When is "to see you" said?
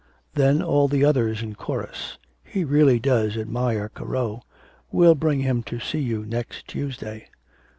5.65-6.25